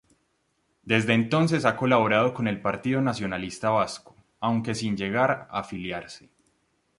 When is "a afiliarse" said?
5.51-6.31